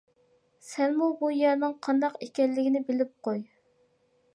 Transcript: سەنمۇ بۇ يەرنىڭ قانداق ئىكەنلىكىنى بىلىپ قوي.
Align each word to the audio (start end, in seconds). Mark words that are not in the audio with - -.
سەنمۇ 0.69 1.11
بۇ 1.21 1.29
يەرنىڭ 1.41 1.77
قانداق 1.89 2.19
ئىكەنلىكىنى 2.29 2.87
بىلىپ 2.91 3.17
قوي. 3.31 3.49